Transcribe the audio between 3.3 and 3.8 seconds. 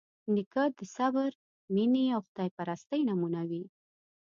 وي.